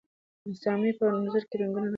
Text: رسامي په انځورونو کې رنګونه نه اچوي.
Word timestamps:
رسامي 0.49 0.91
په 0.97 1.03
انځورونو 1.09 1.47
کې 1.49 1.55
رنګونه 1.59 1.79
نه 1.79 1.79
اچوي. 1.81 1.89